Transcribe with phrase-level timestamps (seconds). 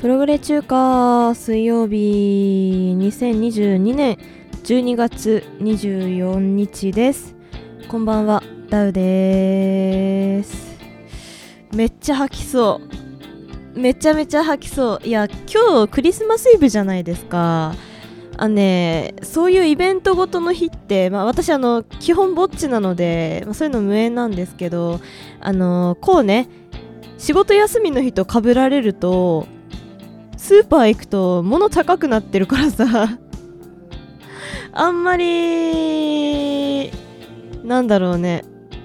[0.00, 4.18] プログレ中華水曜日2022年
[4.64, 7.36] 12月24日です。
[7.86, 10.76] こんばんはダウです。
[11.72, 13.01] めっちゃ吐きそう。
[13.74, 15.06] めちゃめちゃ吐きそう。
[15.06, 17.74] いや今日クリスマスイブじゃないですか。
[18.36, 25.00] あねそういうイベントごとの日って、まあ、私あの基本ぼっちなので、まあ、そういうの無縁なんですけど
[25.40, 26.48] あのこうね
[27.18, 29.46] 仕事休みの日と被られると
[30.36, 33.18] スーパー行くと物高くなってるからさ。
[34.74, 36.90] あんまり
[37.62, 38.42] なんだろうね。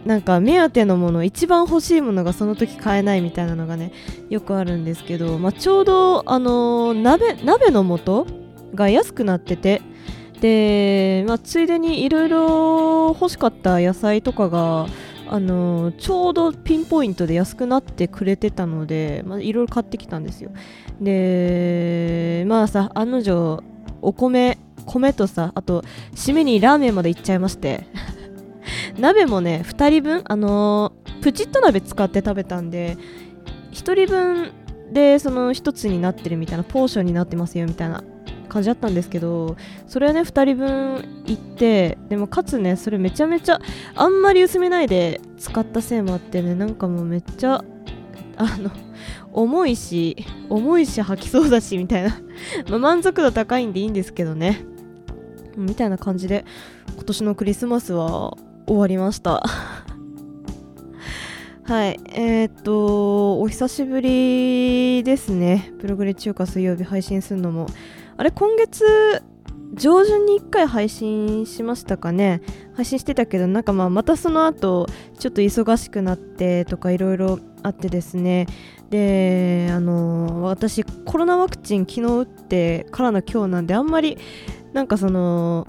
[0.08, 3.92] なんか目当てのもの一番欲しいものがその時買えないみたいなのがね
[4.30, 8.26] よくあるんですけど、まあ、ちょうどあのー、鍋鍋の素
[8.74, 9.82] が安くなってて
[10.40, 14.88] で、まあ、ついでにいろいろ欲しかった野菜とかが
[15.30, 20.52] あのちょうどピンポイントで安くなってくれてたのでいろいろ買ってきたんですよ。
[21.02, 23.62] でまあさ案の定
[24.02, 25.84] お米米とさあと
[26.16, 27.86] 締めにラーメンまで行っちゃいまして。
[29.00, 32.98] 鍋もね2人分あのー、プチッと鍋使って食べたんで
[33.72, 34.52] 1人分
[34.92, 38.04] でその1つになってるみたいなポーションになってますよみたいな
[38.48, 39.58] 感じだったんですけど
[39.88, 43.60] それはね2人分行ってでもかつねそれめちゃめちゃ
[43.96, 47.64] あんまり薄めないで使ったせいもあってねなんかもうめっちゃ
[48.38, 48.72] あの
[49.34, 50.16] 重いし
[50.50, 52.20] 重いし吐きそうだしみたいな
[52.70, 54.66] ま満足度高いんでいいんですけどね。
[55.56, 56.46] みたいな感じで
[56.94, 59.42] 今年のクリスマスは終わりました。
[61.64, 65.74] はいえー、っとお久しぶりですね。
[65.80, 67.68] プログレ中華水曜日配信するのも。
[68.18, 69.24] あれ今月
[69.74, 72.42] 上旬に1回配信しましたかね。
[72.76, 78.48] 配信してたけどなんかまあまたその後ちょっと忙しくなってとかいろいろあってですね。
[78.90, 84.18] であの私コロナワクチン昨日打ってからの今日なんであんまり
[84.74, 85.66] なんかその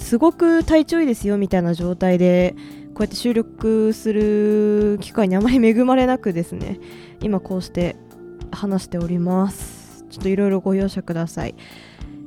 [0.00, 2.56] すごく体調いいですよみたいな状態で
[2.94, 6.80] こうやって収録する機会にあまり恵まれなくですね
[7.20, 7.96] 今こうして
[8.50, 10.04] 話しております。
[10.10, 11.54] ちょっといろいろご容赦ください。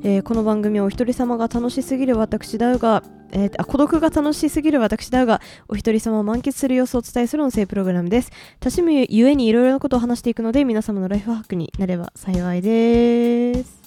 [0.04, 8.32] えー、この番組はお一人様が楽しすぎる私だが、えー、あ孤独が楽しすぎる私だがお一人様を満喫する様子をお伝えする音声プログラムです。
[8.60, 13.83] 多趣味ゆえにいろいろなことを話していくので皆様のライフハックになれば幸いです。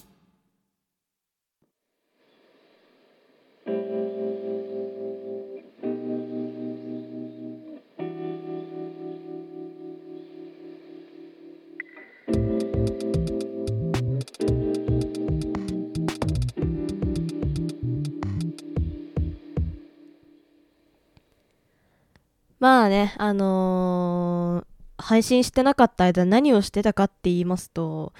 [22.59, 28.13] まあね、あのー、配信してなかった間何をしてたかって言いますと、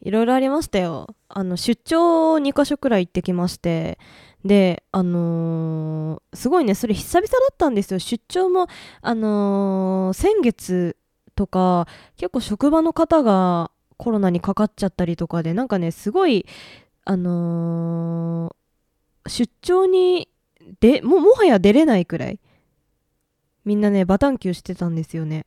[0.00, 1.14] いろいろありましたよ。
[1.28, 3.98] あの、出張2カ所くらい行ってきまして、
[4.44, 8.00] で、あのー、すごいね、それ久々だったんですよ。
[8.00, 8.66] 出張も、
[9.00, 10.96] あのー、先月
[11.36, 16.46] とか、結構職場の方がコロナにかかっちゃったりとかで、なんかね、すごい、
[17.06, 18.56] あの
[19.26, 20.28] 出張に、
[20.80, 22.40] でも、もはや出れないくらい。
[23.64, 25.46] みんなねバタンキューしてたんですよね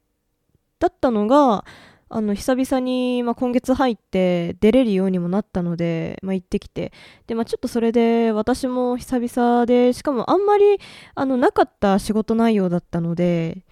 [0.79, 1.65] だったのが
[2.09, 6.93] あの久々に、まあ、今月入って出れるようにもなったので、まあ、行ってきて
[7.27, 10.79] で、まあ、ちょっとそれで私も久々でしかもあんまり
[11.15, 13.65] あのなかった仕事内容だったので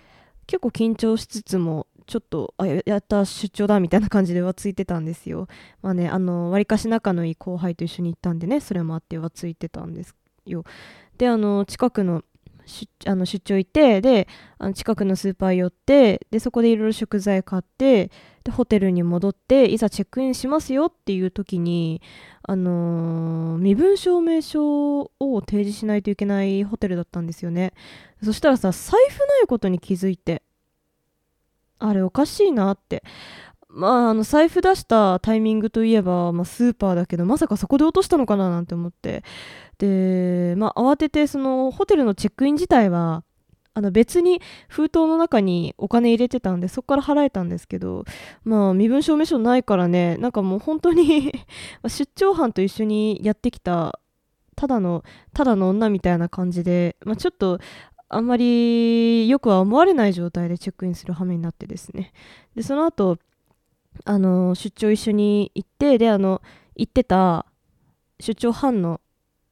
[0.48, 5.48] 結構緊張しつつもちょっとあやった出張だみたいな感じではついてたんですよ。
[5.82, 10.16] まあねあのわりかし仲のいい後輩と一緒に行ったんでねそれもあってはついてたんです
[10.46, 10.66] よ。
[11.18, 12.24] であの近くの
[13.06, 14.28] あの出張行ってで
[14.58, 18.12] あの近くのスーパー寄ってでそこでいろいろ食材買って
[18.44, 22.02] でホテルに戻っていざチェックインしますよっていう時に、
[22.44, 25.10] あのー、身分証明書を
[25.42, 27.74] 提示しないといけないホテルだったんですよね。
[28.24, 30.44] そしたらさ財布ないことに気づいて
[31.80, 33.04] あれおかしいなって。
[33.76, 39.24] まあ、あの財布出したタイミングといえば、まあ、スーパーだけどまさかそこで落としたのかななんて思って。
[39.78, 43.26] で、まあ、慌ててそのホテルのチェックイン自体は
[43.74, 48.06] あの別に封筒の中にお金入れてたんでそこから払えたんですけど
[48.46, 51.34] まあ身分証明書ないからねなんかもう本当に
[51.86, 54.00] 出張班と一緒にやってきた
[54.56, 57.60] ただのただの女みたいな感じで、まあ、ちょっと
[58.08, 62.14] あんまりよくは思われない状態でチェックインする羽目になってですね。
[62.56, 63.18] でその後
[64.04, 66.42] あの出張一緒に行ってであの
[66.76, 67.46] 行ってた
[68.20, 69.02] 出張班の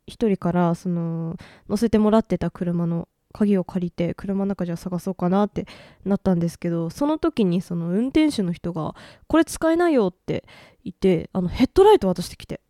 [0.06, 1.38] 一人からその
[1.70, 5.66] 乗せてもらってた車の鍵を借りて車の中じゃ探そうかなって
[6.06, 8.96] なったんですけどその時にその運転手の人が
[9.28, 10.46] 「これ使えないよ」って
[10.84, 12.62] 言ってあのヘッドライト渡してきて。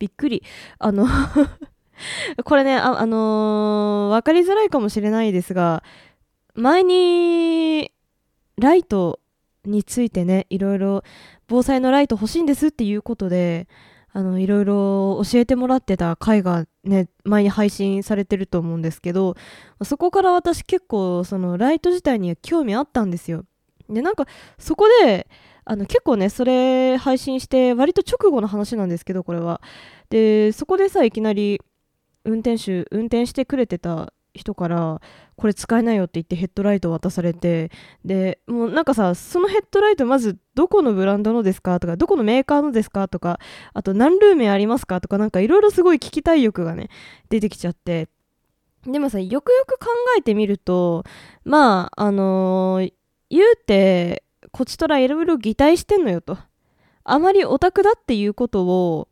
[0.00, 0.42] びっくり。
[0.78, 1.06] あの
[2.44, 5.82] これねあ、あのー、分かりづらいかもしれないですが
[6.54, 7.92] 前に
[8.56, 9.20] ライト
[9.70, 11.02] についてねいろいろ
[11.48, 13.68] 防災のライト欲しいんですっていうことで
[14.12, 19.36] あのいろいろ教えてもらってた回がね前に配信されてると思うんですけど
[19.82, 23.44] そこから私結構そのライト自体には興味あったんですよ。
[23.88, 24.26] でなんか
[24.58, 25.28] そこで
[25.64, 29.60] あの結構ねそれ配信して割と直後の話なんですけどこれは。
[30.08, 31.60] でそこでさいきなり
[32.24, 35.00] 運転手運転してくれてた人から
[35.40, 37.70] これ使えないよって言ってヘッドライト渡されて
[38.04, 43.40] でもうなんかさそのヘッドライトまずどこのブランドのですかとかどこのメーカーのですかとか
[43.72, 46.90] あと何ルーメンありますかとかなんかいろいろすごい聞きたい欲がね
[47.30, 48.08] 出てきちゃって。
[48.86, 49.88] でもさよくよく考
[50.18, 51.04] えてみると
[51.44, 52.92] まああのー、
[53.28, 56.36] 言うてこちとらいろいろ擬態してんのよと。
[57.04, 59.08] あまりオタクだっていうことを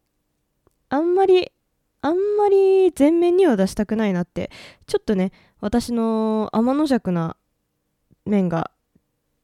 [0.91, 1.53] あんまり
[2.00, 4.50] あんまり前面には出したくないなって
[4.87, 7.37] ちょっとね私の天の弱な
[8.25, 8.71] 面が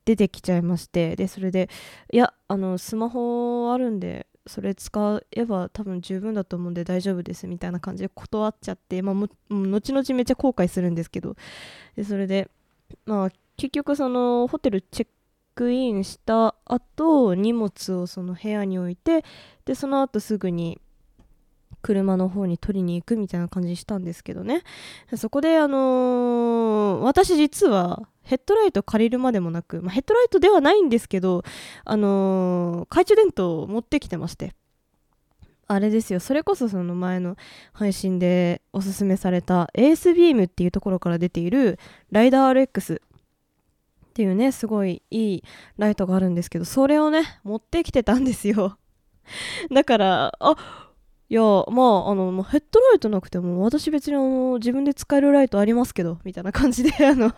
[0.05, 1.69] 出てきちゃいましてでそれで
[2.13, 11.35] いやあのスマホあるんでそれ使えば多分十分だと思うんで大丈夫ですみたいな感じで断っちゃって、まあ、も後々めっちゃ後悔するんですけど
[11.97, 12.51] でそれで
[13.07, 15.09] まあ結局そのホテルチェッ
[15.55, 19.25] クインした後荷物をその部屋に置いて
[19.65, 20.79] でその後すぐに
[21.85, 24.63] 車の方に取りに行くみたいな感じしたんですけどね。
[25.19, 31.43] そこであのー、私実はヘッドライト借りるまでもなく、まあ、ヘッドライトではないんですけど
[31.85, 34.55] あのー、懐中電灯を持ってきてまして。
[35.67, 36.21] あれですよ。
[36.21, 37.37] それこそその前の
[37.73, 41.79] 配信でおすすめされたエースビームっていうところから出ている
[42.11, 42.99] ライダー RX っ
[44.15, 45.45] ていうねすごいいい
[45.79, 48.79] ライトがあるんですけどそれをね持ってきてたんですよ。
[49.73, 50.84] だからあ
[51.35, 57.33] やまああのヘッドライトなくても私別にあの自分で使えるライトありますけどみたいな感じで あの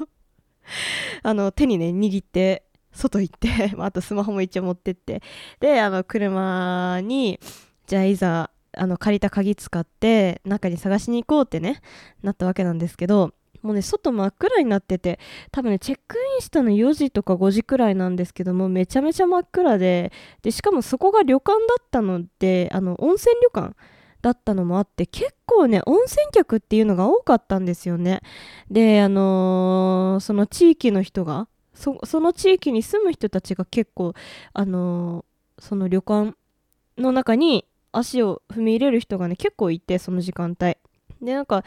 [1.22, 5.22] あの手にね握って外行ってあとスマホも一応持ってって。
[5.60, 7.38] であの車に
[7.86, 11.80] じゃあいざあの借りた鍵使って中に探しに行こうってね
[12.22, 13.32] なったわけなんですけど
[13.66, 15.18] もうね外真っ暗になってて
[15.50, 23.74] 多分ねチェックインしたの4時とか5時くらいなんですけどもめちゃめちゃ真っ暗ででしかもそこが旅館だったのであの温泉旅館
[24.22, 28.22] だったのもあって結構ね温泉客っていうのが多かったんですよね。
[28.70, 34.14] であのー、その地域の人がその地域に住む人たちが結構
[34.52, 36.36] あのー、その旅館
[36.98, 40.76] の中に足を踏み入れる人がね結構いてその時間帯。
[41.20, 41.64] でなんか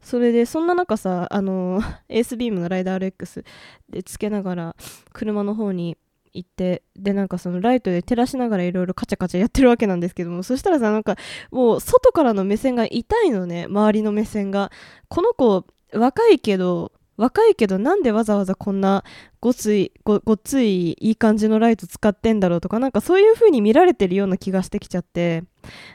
[0.00, 3.44] それでそんな中さあの エースビームのライダー RX
[3.90, 4.76] でつけながら
[5.12, 5.96] 車の方に
[6.32, 11.16] 行ってでなんかそのライトで照らしながらいろいろカチャカチャやってるわけなんですけどもそしたらさなんか
[11.50, 14.70] もう外からの目線が痛いのね周りの目線が。
[15.08, 19.02] この子若いけど若いけどなんでわざわざこんな
[19.40, 25.44] ごついごごついいい感じのライト使ってんだろうとかなんかそういう風に見られてるような気がしてきちゃって。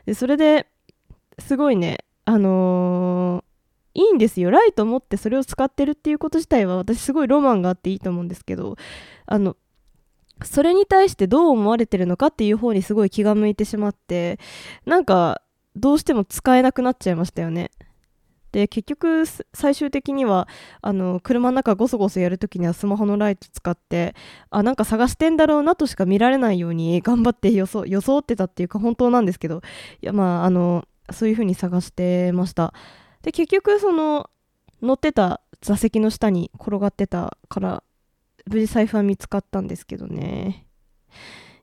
[0.05, 0.67] でそれで
[1.39, 3.52] すごいねあのー
[3.93, 4.49] いいんですよ。
[4.51, 8.75] ライト持ってそれを使ってるっていうこと自体は私すごいロマンがあっていいと思うんですけど
[9.25, 9.55] あの
[10.43, 14.39] それに対してどう思われてるのかっていう方にすごい気が向いてしまって
[14.85, 15.41] なんか
[15.75, 17.71] どうしても使えなくなっちゃいましたよね。
[18.51, 19.23] で結局
[19.53, 20.47] 最終的には
[20.81, 24.13] あの車の中ゴソゴソやるときにはスマホのライト使って
[24.51, 29.61] あなんか探してんだろうなとしか見られないように頑張って予想装ってたっていうか本当なんですけど
[30.03, 32.75] いやまああのそういう風に探してました。
[33.23, 34.29] で結局その
[34.81, 37.83] 乗ってた座席の下に転がってたから
[38.45, 40.67] 無事財布は見つかったんですけどね。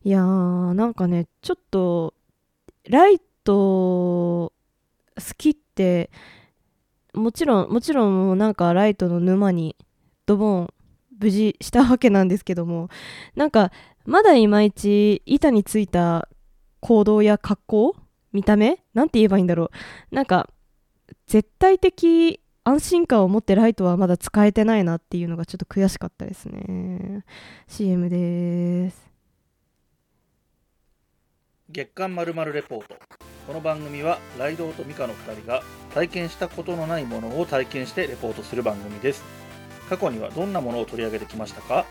[0.03, 2.15] いやーなんかねちょっと
[2.89, 4.53] ライト好
[5.37, 6.11] きって
[7.13, 9.77] もちろんもちろんなんかライトの沼に
[10.25, 10.75] ドボン
[11.19, 12.89] 無事したわけなんですけども
[13.37, 13.73] なんか
[14.07, 16.29] まだいまいち板についた
[16.81, 17.97] 行動や格好
[18.33, 19.71] 見た目なんて言えばいいんだろ
[20.11, 20.15] う。
[20.15, 20.49] なんか
[21.31, 27.25] 絶対的安心感を持ってライトはまだ使えてないなっていうのがちょっと悔しかったですね。
[27.69, 29.09] CM です。
[31.69, 32.97] 月刊まるまるレポート。
[33.47, 35.63] この番組はライドウとミカの2人が
[35.95, 39.23] 体験したことのないものを体験してレポートする番組です。
[39.89, 41.87] 過去にはどんなものを取り上げてきましたか？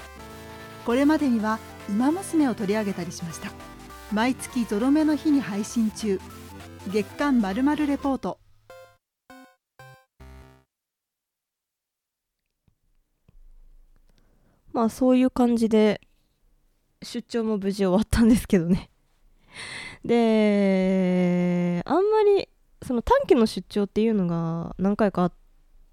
[0.86, 3.50] これまでには「ウマ娘」を取り上げたりしました。
[4.12, 6.20] 毎月ゾロ目の日に配信中。
[6.92, 8.38] 月刊まるまるレポート
[14.80, 16.00] まあそういう感じで
[17.04, 18.90] 出張も無事終わったんですけどね。
[20.06, 22.02] であんま
[22.38, 22.48] り
[22.82, 25.34] その短期の出張っていうのが何回かあっ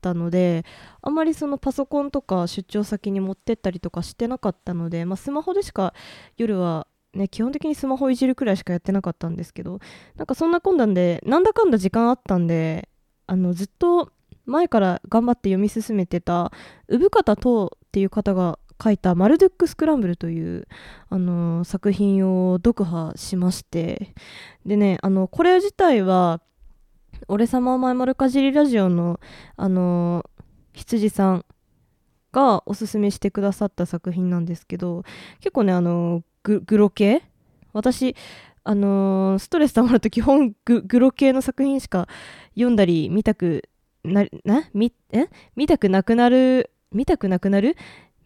[0.00, 0.64] たので
[1.02, 5.92] あんまりそのパソコンとか出張先に持ってったりとかしてなかったので、まあ、スマホでしか
[6.36, 9.80] 夜はね基本的にスマホいじるくらいしかやってなかったんですけど
[10.14, 12.88] なんかそんな困難でなんだかんだ時間あったんで
[13.26, 14.12] あのずっと
[14.44, 16.52] 前から頑張って読み進めてた
[16.86, 20.68] 産方等っていう方が書いた「マルドゥック・スクランブル」という、
[21.08, 24.14] あの作品を読破しまして。
[24.64, 26.40] でねあのこれ自体は
[27.28, 29.20] 「俺様お前丸かじりラジオの」
[29.56, 30.24] あの
[30.72, 31.44] 羊さん
[32.32, 35.04] がおすすめしてくださった作品なんですけど
[35.40, 37.22] 結構ねあのグロ系？
[37.72, 38.14] 私
[38.62, 42.08] あのストレス溜まると基本グロ系の作品しか
[42.54, 43.68] 読んだり見たく
[44.04, 45.28] ななみえ？
[45.54, 46.70] 見たくなくなる？
[46.92, 47.76] 見たくなくなる？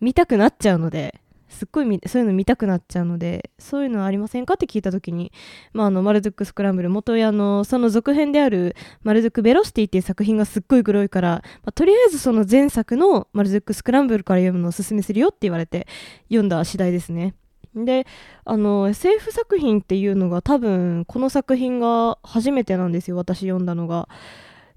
[0.00, 5.32] 見たくなっちゃうのですっごいそういうの見たくなっちゃうのでそういうのありませんかって聞いた時に、
[5.72, 15.88] まあ、あのマルドック・スクランブル元やのその続編であるマルドック・ベロシティっていう作品がすっごいグロいから、まあとりあえずその前作のマルドック・スクランブルから読むのをおすすめするよって言われて
[16.28, 17.34] 読んだ次第ですね。
[17.74, 18.06] で
[18.44, 24.08] あの SF 作品っていうのが多分この作品が初めてなんですよ私読んだのが。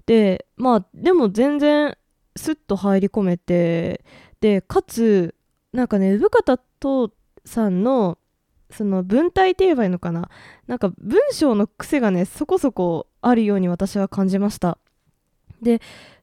[0.06, 1.96] でまあでも全然
[2.36, 4.04] スッと入り込めて
[4.40, 5.34] でかつ
[5.72, 7.12] なんかね産方と
[7.44, 8.18] さんの
[8.70, 10.28] その文体って言えばいいのかな？
[10.66, 14.78] なんか文章の癖がねそこそこあるように私は感じました。
[15.62, 15.80] で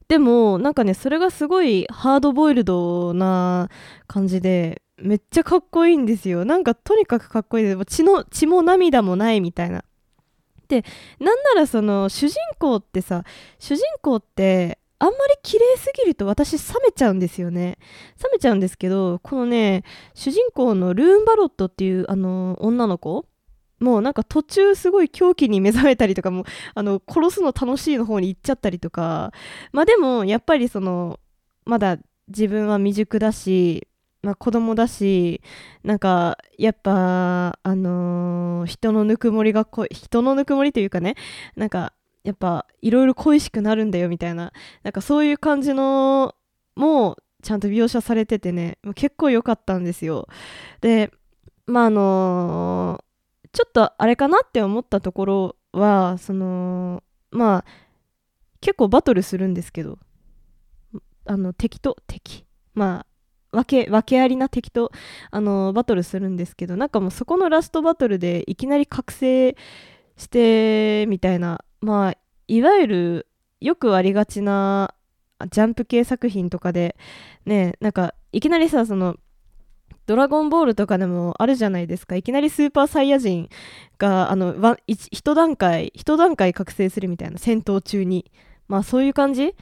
[0.10, 3.70] でもなんかねそれがすごいハードボイルドな
[4.08, 6.44] 感じでめっちゃかっこいいんですよ。
[6.44, 7.66] なんかとにかくかっこいい。
[7.66, 9.86] です血の血も涙もないみたいな。
[10.68, 10.84] で
[11.20, 13.24] なんならその主人公ってさ
[13.60, 17.80] 主人公ってあんまり綺麗すぎると私冷めちゃうんですよね。
[18.24, 23.26] 冷めちゃうんですけどこのね主人公のルーン・バロットっていうあの女の子
[23.80, 29.32] もうなんか途中すごい狂気に目覚めたりとかもあの殺すの楽しいの方に行っちゃったりとか。
[29.72, 31.20] まあでもやっぱりその
[31.66, 33.88] まだ自分は未熟だし、
[34.22, 35.42] まあ、子供だし
[35.84, 41.16] なんかやっぱあのー人のぬくもりがこ人のぬくもりというかね
[41.56, 41.94] なんか
[42.24, 44.54] やっぱいろいろ恋しくなるんだよみたいな。
[44.84, 46.36] なんかそういう感じの
[46.76, 48.78] もちゃんと描写されててね。
[48.96, 50.28] 結構良かったんですよ。
[50.82, 51.12] で
[51.66, 53.12] まああのー
[53.54, 57.66] ちょっとあれかなって思ったところはそのまあ
[58.62, 60.00] 結構バトルするんですけど。
[61.26, 62.46] あの敵と敵。
[62.74, 63.06] ま
[63.52, 64.92] あ分け訳ありな敵と
[65.30, 66.78] あのバトルするんですけど。
[66.78, 69.56] なんかもうそこのラストバトルでいきなり覚醒
[70.18, 73.28] してみたいなまあいわゆる
[73.60, 74.94] よくありがちな
[75.50, 76.96] ジャンプ系作品とかで
[77.46, 79.18] ねなんかいきなりさその
[80.06, 82.16] ドラゴンボールとかでもあるじゃないですか。
[82.16, 83.50] いきなりスーパーサイヤ人
[83.98, 88.32] があの一段階一段階覚醒するみたいな戦闘中に。
[88.68, 89.54] まあそういう感じ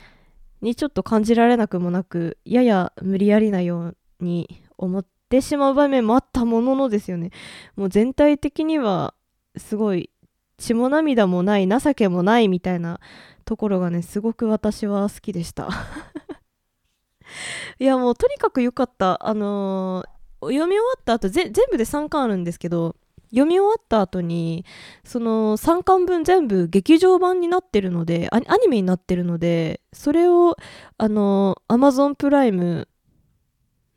[0.62, 7.32] にちょっと感じられなくもなくやや無理やりなように思ってしまう場面もあったもののですよね。
[7.76, 9.16] もう全体的には
[9.58, 10.12] すごい
[10.60, 13.00] 血も涙もない情けもないみたいな
[13.46, 15.70] ところがねすごく私は好きでした。
[17.80, 19.28] いやもうとにかく良かった。
[19.28, 22.96] あのー読み終わった後ぜ全部で3巻あるんですけど
[23.32, 24.66] 読み終わった後に
[25.04, 30.56] その3巻分全部劇場版になってるのでアアニメになってるのでそれを
[30.98, 32.88] あの Amazon プライム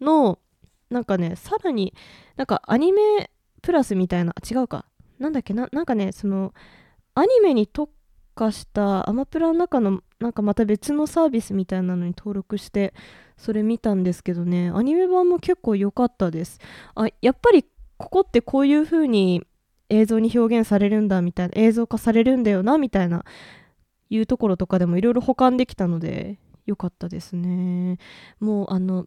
[0.01, 0.39] の
[0.91, 1.95] なんかねさらに
[2.37, 3.31] なんかアニメ
[3.63, 4.85] プラスみたいな違うか。
[5.23, 5.55] なんだっけ？
[5.55, 6.53] ななんかねその
[7.15, 7.91] アニメに特
[8.35, 12.93] 化したアマプラの中のなんかまた別のサービスみたいなのに登録して
[13.37, 14.71] それ見たんですけどね。
[14.75, 16.59] アニメ版も結構良かったです。
[16.95, 17.65] あやっぱり
[17.97, 19.47] ここってこういう風に
[19.89, 23.25] 映像に表現されるんだみたいな映像化されるんだよなみたいな
[24.11, 27.99] いうところとかでもいろいろ保管できたので良かったですね。
[28.41, 29.07] もうあの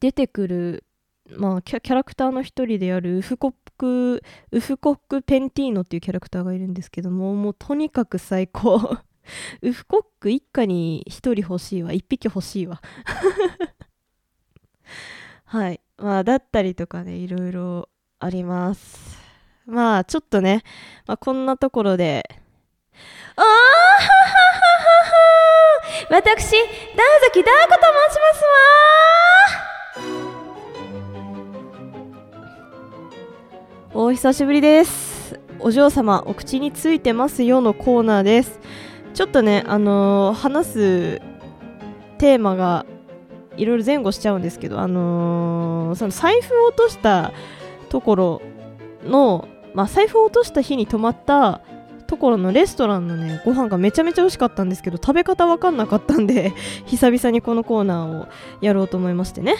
[0.00, 0.84] 出てくる
[1.30, 8.98] まあキャラクターの一人であるウフコックウフコック・ペンティーノっていうキャラクターがいるんですけどももうとにかく最高。
[9.60, 11.92] ウフコック一家に一人欲しいわ。
[11.92, 12.80] 一匹欲しいわ。
[15.44, 15.80] はい。
[15.98, 17.88] まあだったりとかねいろいろ
[18.20, 19.18] あります。
[19.66, 20.62] まあちょっとね、
[21.06, 22.40] まあ、こんなところで。
[23.36, 23.56] あーはははは
[26.08, 26.52] 私ダーザ
[27.32, 28.50] キダーコと申しますわ
[33.98, 35.40] お久しぶりです。
[35.58, 38.60] お嬢様お口についてますよのコーナーです。
[39.14, 41.22] ちょっとねあのー話す
[42.18, 42.84] テーマが
[43.56, 47.32] いろいろ前後しちゃうんですけどあのーその財布を落とした
[47.88, 48.42] ところ
[49.02, 51.62] のまあ財布を落とした日に泊まった
[52.06, 56.52] ところのレストランのねご飯がめちゃめちゃ美味しかったんですけど食べ方わかんなかったんで
[56.84, 58.26] 久々にこのコーナーを
[58.60, 59.54] やろうと思いましてね。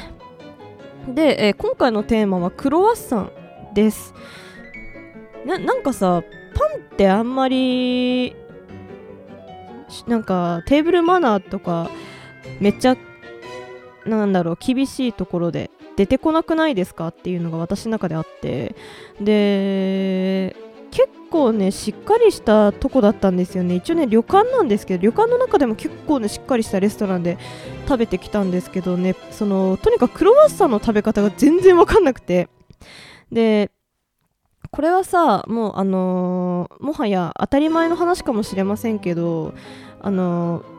[1.08, 3.30] で、えー今回のテーマはクロワッサン
[3.76, 4.14] です。
[5.44, 8.34] ななんかさパンってあんまり
[10.08, 11.90] なんかテーブルマナーとか
[12.58, 12.96] めっちゃ
[14.06, 18.74] なんだろう厳しいところで出てこなくないですかっていうのが私の中であって。
[19.20, 20.56] で
[20.90, 23.74] 結構ねしっかりしたとこだったんですよね。
[23.74, 27.36] 一応ね旅館なんですけど旅館の中でも結構ねしっかりしたレストランで
[27.86, 29.14] 食べてきたんですけどね。
[29.30, 32.48] そのとにかくクロワッサンの食べ方が全然わかんなくて。
[33.36, 33.70] で
[34.70, 39.52] これはさもうあのーもはや当たり前の話かもしれませんけど
[40.00, 40.76] あのー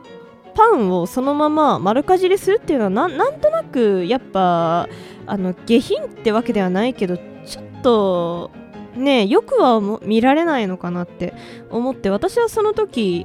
[0.56, 4.88] パンをそのまま丸かじりするっていうのはなんとなくやっぱ
[5.26, 8.50] あの下品ってわけではないけどちょっと
[8.96, 11.32] ねよくは見られないのかなって
[11.70, 13.24] 思って私はその時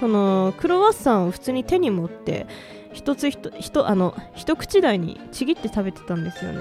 [0.00, 2.46] そのクロワッサンを普通に手に持って
[2.94, 6.60] 一つ一一あの一口大にちぎって食べてたんですよね。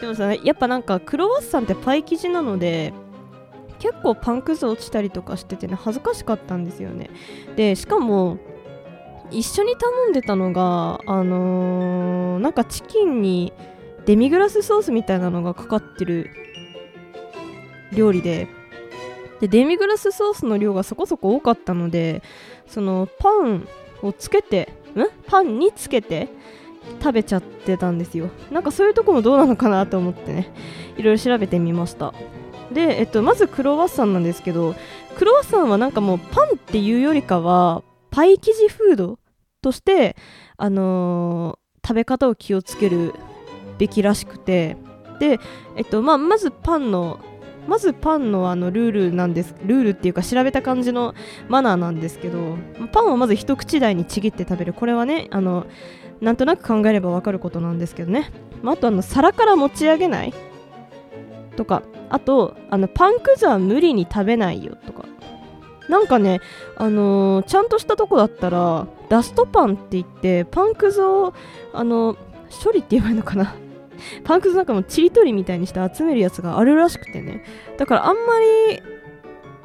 [0.00, 2.92] でもさやっぱなんかクロワッサンってパイ生地なので
[3.78, 7.10] 結構パンくず落ちたりとかしててね恥ずかしかったんですよね。
[7.56, 8.38] でしかも
[9.30, 13.52] 一緒に頼んでたのがあのーなんかチキンに
[14.06, 16.30] デミグラスソースみたいなのがかかってる
[17.92, 18.48] 料理で
[19.40, 22.22] でデミグラスソースの量がそこそこ多かったので
[22.66, 23.66] そのパン
[24.02, 25.06] をつけてん？
[25.26, 26.28] パンにつけて
[27.00, 28.30] 食べちゃってたんですよ。
[28.50, 30.52] なんかそういうとこもどうなのかなと思ってね。
[30.96, 32.14] いろいろ調べてみました。
[32.72, 34.74] で、えっと、まずクロワッサンなんですけど
[35.16, 39.18] クロワッサンはなんかもうパンっていうよりかはパイ生地フード
[39.60, 40.16] として、
[40.56, 43.12] あのー食べ方を気をつける
[43.76, 44.78] べきらしくて。
[45.20, 45.38] で、
[45.76, 47.20] えっとまあ、まずパンの
[47.68, 51.14] まずパンのあのルールなんですルールっていうか調べた感じの
[51.48, 52.56] マナーなんですけど
[52.92, 54.72] パンをまず一口大にちぎって食べる。
[54.72, 55.66] これはねあの
[56.24, 58.32] なんとなく考えればわかることなんですけどね、
[58.62, 60.34] まあ、あとあの皿から持ち上げない
[61.56, 61.82] とか。
[62.10, 65.04] あとあのパンくずは無理に食べないよとか。
[65.88, 66.40] なんかね、
[66.76, 71.34] あのーちゃんとしたとこだったらダストパンって言ってパンくずを
[71.72, 72.16] あの
[72.64, 73.56] 処理って言えばいいのかな。
[74.22, 77.42] パンくずなんかもちりとりみたいにして集めるやつがあるらしくてね。
[77.78, 78.38] だからあんま
[78.70, 78.80] り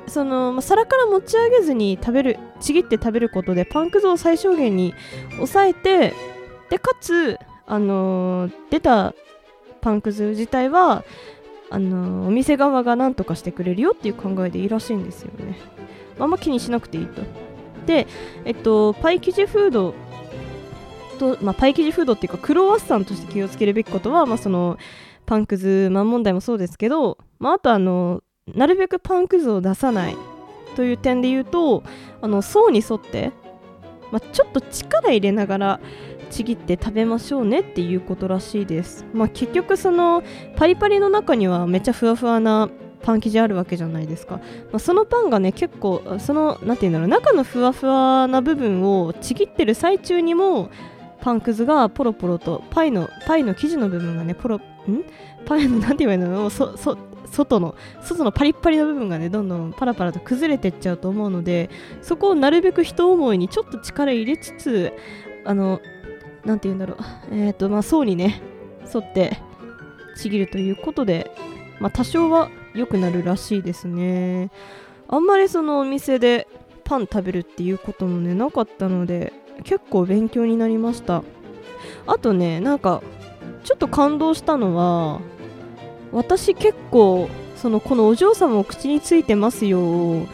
[0.08, 4.96] その、まあ皿から持ち上げずに食べるちぎって食べることでパンくずを最小限に
[5.36, 6.14] 抑えて
[6.70, 9.14] でかつ、あのー出た
[9.82, 11.04] パンくず自体は
[11.70, 15.58] あのーお店側が何とかしてくれるよっていう考えでいいらしいんですよね。
[16.20, 17.22] あんま気にしなくていいと。
[17.86, 18.08] で
[18.46, 19.96] えっとパイ生地フード
[21.18, 24.78] と、まあ、パイ生地フードっていうかクロワッサンとして気をつけるべきことは、まあ、その
[25.26, 30.16] パンくずマン問題もそうですけど、まあ、あとあのなるべくパンくずを出さない
[30.76, 31.84] という点で言うと
[32.22, 33.32] あの層に沿って、
[34.12, 35.80] まあ、ちょっと力入れながら
[36.30, 40.24] ちぎって食べましょうねっていうことらしいです、まあ、結局その
[40.56, 42.70] パリパリの中にはめっちゃふわふわな
[43.02, 50.70] パン生地あるわけじゃないですか、まあ、そのパンがね結構そのなんていうんだろう中のふわふわな部分をちぎってる最中にも
[51.22, 54.62] パンくずがポロポロとパイのパイの生地の部分がねポロん？
[55.46, 56.50] パイのなんて言えばいいの？
[56.50, 61.70] そそ外の外のパリッパリの部分がねどんどんパラパラと崩れてっちゃうと思うので
[62.02, 64.94] そこをなるべく一思いにちょっと力入れつつ
[65.46, 65.80] あの
[66.46, 66.98] なんて言うんだろう。
[67.32, 68.42] えっ、とまあ層にね
[68.94, 69.38] 沿って
[70.16, 71.32] ちぎるということで
[71.80, 74.52] まあ多少は良くなるらしいですね。
[75.08, 76.48] あんまりそのお店で
[76.84, 81.24] パン食べるっていうこともねなかったので結構勉強になりました。
[82.08, 83.02] あとねなんか
[83.64, 85.22] ちょっと感動したのは
[86.12, 90.26] 私結構そのこのお嬢様を口についてますよ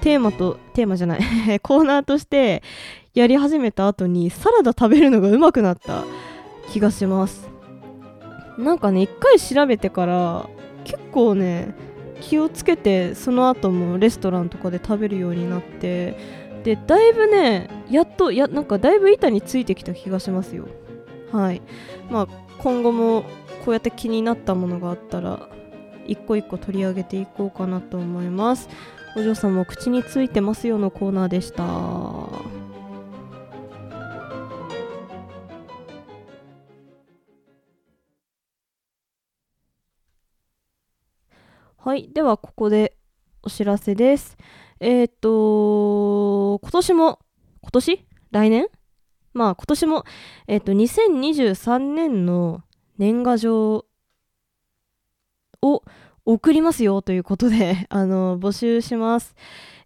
[0.00, 1.20] テーマとテーマじゃない。
[1.60, 2.62] コーナーとして
[3.14, 6.04] やり始めた後にサラダ食べるのがうまくなった
[6.70, 7.48] 気がします。
[8.58, 10.48] なんかね一回調べてから
[10.84, 11.74] 結構ね
[12.20, 16.16] 気をつけてその後もレストランとかで食べるようになって
[16.64, 20.68] でだいぶねやっとやなんかだいぶ板についてきた気がしますよ。
[21.32, 21.60] はい。
[22.10, 23.24] まあ今後も
[23.64, 25.48] こうやって気になったものがあったら
[26.06, 28.68] 一個一個取り上げていこうかなと思います。
[29.16, 32.51] お嬢さんも口についてますよのコーナーでした。
[41.84, 42.10] はい。
[42.12, 42.96] では、ここで
[43.42, 44.36] お知らせです。
[44.78, 47.18] えーっと、今年も、
[47.60, 48.06] 今年？
[48.30, 48.68] 来年？
[49.34, 50.04] まあ、今年も、
[50.46, 52.62] えーっと、2023年の
[52.98, 53.86] 年賀状
[55.60, 55.82] を
[56.24, 59.34] 送りますよということで、 あの、募集します。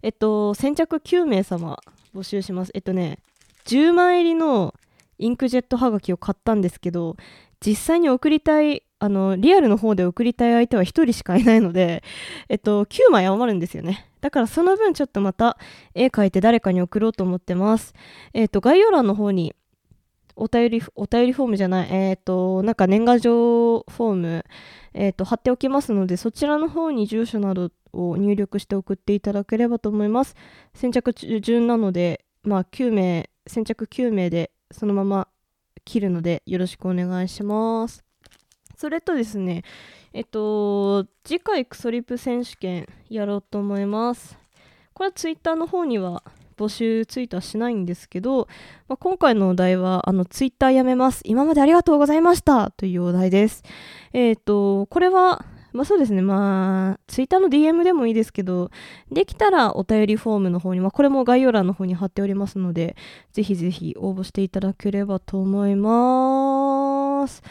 [0.03, 1.79] えっと、先着9名様
[2.13, 2.71] 募集します。
[2.75, 3.17] えっとね、
[3.65, 4.75] 10枚入りの
[5.17, 7.17] インクジェットはがきを買ったんですけど、
[7.59, 12.03] 実際に送りたい、あの、リアルの方で送りたい相手は1人しかいないので、
[12.49, 14.09] えっと、9枚余るんですよね。
[14.21, 15.57] だからその分ちょっとまた
[15.93, 17.93] 絵描いて誰かに送ろうと思ってます。
[18.33, 19.55] えっと、概要欄の方に
[20.35, 24.45] お便り、お便りフォームじゃない、えっと、なんか年賀状フォーム、
[24.93, 30.35] えっと、貼っておきますので、そちらの方に住所などを入力して送っていただければと思います。
[30.73, 35.27] 先着順なので、まあ、9名、先着9名でそのまま
[35.85, 38.06] 切るのでよろしくお願いします。
[38.77, 39.63] それとですね、
[40.13, 44.37] えっと、次回クソリプ選手権やろうと思います。
[44.93, 46.21] これはツイッターの方には
[46.57, 48.47] 募集ツイートはしないんですけど、
[48.87, 51.21] まあ、今回のお題は、あの、ツイッターやめます。
[51.25, 53.63] 今までありがとうございましたというお題です。
[54.13, 58.69] えっ、と、これは、まあそうですね、まあ、ツイッターの DM でもいいですけど、
[59.11, 62.95] できたらお便りフォームの方に、まあこれも概要欄の方に貼っておりますので、
[63.31, 66.36] ぜひぜひ応募していただければと思います。
[67.17, 67.41] ます。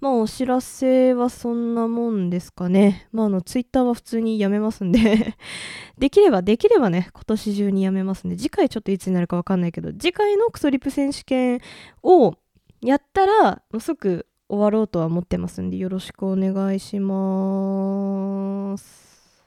[0.00, 3.08] まあお知らせはそんなもんですかね。
[3.12, 5.36] まああのツイッターは普通にやめますんで
[5.98, 11.60] できればできればね、今年中にやめますんで、次回ちょっといつになるかわかんないけど、次回のクソリップ選手権
[12.02, 12.34] を
[12.82, 19.44] やったら、もう即終わろうとは思ってますんで、よろしくお願いします。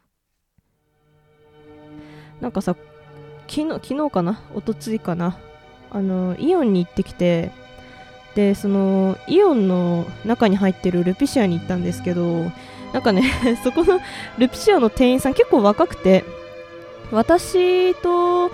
[2.42, 2.76] なんかさ、
[3.48, 4.42] 昨日、昨日かな？
[4.54, 5.38] おとついかな？
[5.90, 7.52] あの、イオンに行ってきて、
[8.38, 12.52] で、その、イオンの中に入ってるルピシアに行ったんですけど、
[12.94, 13.24] なんかね、
[13.64, 14.00] そこの
[14.38, 16.24] ルピシアの店員さん結構若くて、
[17.12, 18.52] 私と、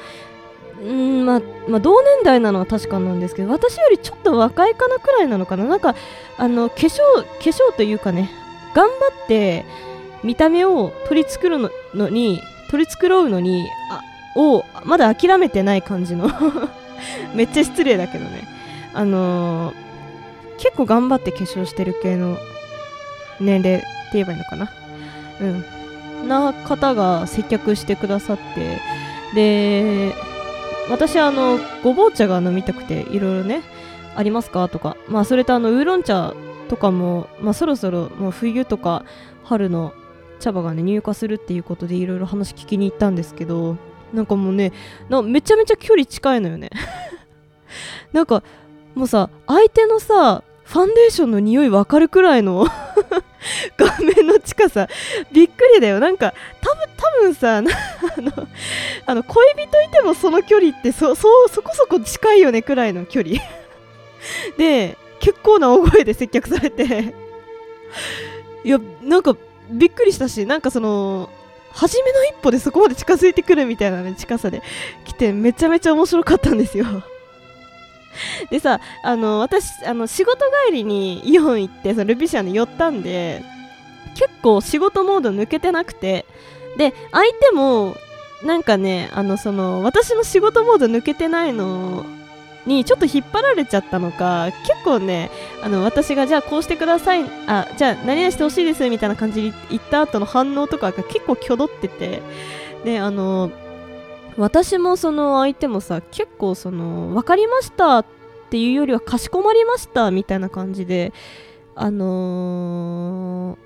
[0.81, 5.63] うんま、まあ、同年代なのは確かなんですけど私よりちょっと若いかなくらいなのかな。
[5.65, 5.95] なんか
[6.37, 8.29] あの化粧化粧というかね
[8.75, 8.93] 頑張
[9.23, 9.65] って
[10.23, 14.01] 見た目を取り繕うのに取り繕うのにあ
[14.35, 16.29] をまだ諦めてない感じの。
[17.33, 18.52] めっちゃ失礼だけどね。
[18.93, 19.93] あのー
[20.59, 22.37] 結構頑張って化粧してる系の
[23.41, 24.71] 年齢って言えばいいのかな？
[25.41, 26.27] うん。
[26.27, 28.79] な方が接客してくださって
[29.35, 30.13] で
[30.89, 33.61] 私あのごぼう茶が飲みたくていろいろね
[34.15, 34.69] ありますか？
[34.69, 34.95] とか。
[35.09, 36.33] まあそれとあのウーロン茶
[36.69, 39.03] とかもまあそろそろもう冬とか
[39.43, 39.93] 春の
[40.39, 43.75] 茶葉がね入荷するっていうことでいろいろ話聞きに行ったんですけど
[44.13, 44.71] なんかもうね
[45.25, 46.69] めちゃめちゃ距離近いのよね。
[48.13, 48.43] なんか
[48.95, 52.65] もうさ相手のさファンデーションの匂いわかるくらいの
[53.77, 54.87] 顔面の近さ。
[55.31, 55.99] びっくりだよ。
[55.99, 57.71] なんか多分多分さ あの
[59.05, 63.41] あの恋人いてもその距離ってそそそこそこ近いよねくらいの距離。
[64.57, 67.13] で結構な大声で接客されて。
[68.63, 69.35] いやなんか
[69.69, 71.29] びっくりしたしなんかその
[71.71, 74.61] 初めの一歩でそこまで近づいてくるみたいな、ね、近さで
[75.05, 76.85] 来てめちゃめちゃ面白かったんですよ。
[78.49, 83.43] でさあの私あの仕事帰りにイオン行ってそのルビシアに寄ったんで
[84.15, 86.25] 結構仕事モード抜けてなくて
[86.77, 87.95] で相手も
[88.43, 92.05] なんかねあのその私の仕事モード抜けてないの
[92.65, 95.29] にちょっと引っ張られちゃったのか結構ね
[95.61, 102.21] あの私がじゃあこうしてくださいあじゃあ何々してほしいですみたいな感じで言った後の反応とかが結構挙動ってて
[102.85, 103.51] であの
[104.37, 108.05] 私もその相手もさ結構その分かりましたっ
[108.49, 111.13] ていうよりはかしこまりましたみたいな感じで
[111.75, 113.57] あの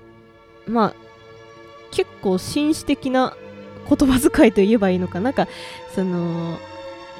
[0.66, 0.94] ーまあ
[1.90, 3.34] 結構紳士的な
[3.88, 5.30] 言葉遣いと言えばいいのかな。
[5.30, 5.48] んか
[5.94, 6.58] その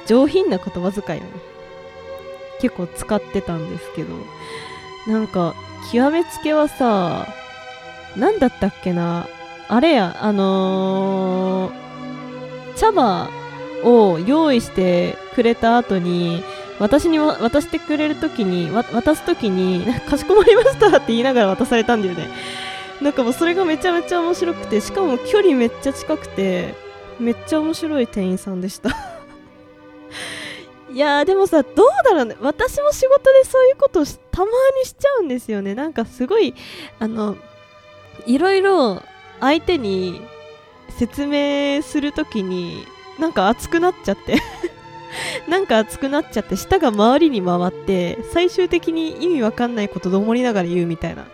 [0.06, 1.30] 上品な言葉遣いをね
[2.60, 4.14] 結構使ってたんですけど
[5.06, 5.54] なんか
[5.90, 7.26] 極めつけはさ
[8.16, 9.26] 何だったっけな。
[9.70, 11.88] あれやあのー
[12.76, 13.28] 茶葉
[13.84, 16.42] を用意してくれた後に
[16.78, 22.28] 私に渡してくれる時に渡す時にかしこまりましたって言いながら渡されたんだよね。
[23.00, 26.74] なんかもうそれがめちゃめちゃ面白くてしかも距離めっちゃ近くて
[27.20, 28.90] めっちゃ面白い店員さんでした。
[30.92, 32.36] いやーでもさどうだろうね。
[32.40, 35.74] 私も仕事でそういうことをたまにしちゃうんですよね。
[35.74, 36.54] なんかすごい
[36.98, 37.36] あの
[38.26, 39.02] いろいろ
[39.40, 40.20] 相手に
[40.98, 42.84] 説明するときに
[43.18, 44.38] なんか熱くなっちゃって。
[45.48, 51.26] なんか熱くなっちゃって舌が周りに回って最終的に意味わかんないことどもりながら言うみたいな。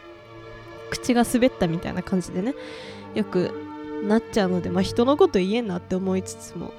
[0.90, 2.54] 口が滑ったみたいな感じでね。
[3.14, 3.52] よく
[4.04, 6.72] なっちゃうので、まあ、人のこと言えんなって思いつつも、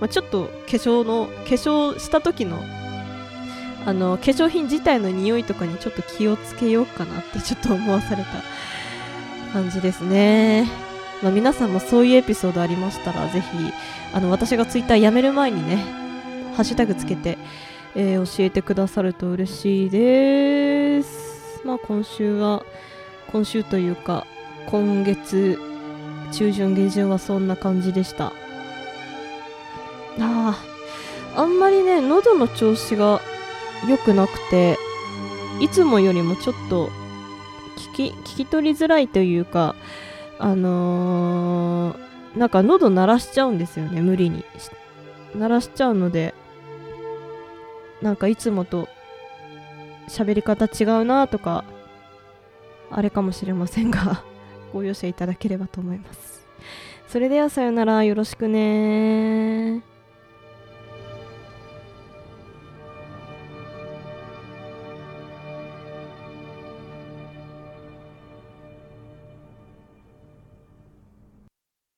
[0.00, 2.58] まあ、ちょっと化粧の化粧した時の
[3.86, 10.68] あの化粧品自体の匂いとかにちょっと気をつけようかなってちょっと思わされた感じですね、
[11.22, 13.48] まあ、皆さんもそういうエピソードありましたらぜひ
[14.12, 15.76] あの私がツイッターやめる前にね
[16.54, 17.38] ハッシュタグつけて、
[17.94, 21.62] えー教えてくださると嬉しいです。
[21.64, 22.64] まあ今週は
[23.30, 24.26] 今週というか
[24.66, 25.58] 今月
[26.32, 28.26] 中旬下旬はそんな感じでした。
[28.26, 28.32] あ
[30.20, 30.58] あ
[31.36, 33.20] あんまりね喉の調子が
[33.88, 34.76] 良くなくて
[35.60, 36.90] いつもよりもちょっと
[37.76, 39.76] 聞き聞き取りづらいというか
[40.38, 44.44] あのーなんか喉鳴らしちゃうんですよね無理に。
[45.34, 46.34] 鳴らしちゃうので
[48.00, 48.88] なんかいつもと
[50.08, 51.64] 喋り方違うなとか
[52.90, 54.24] あれかもしれませんが
[54.72, 56.46] ご容赦いただければと思います。
[57.08, 59.82] それではさよならよろしくね